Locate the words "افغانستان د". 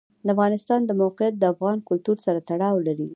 0.35-0.91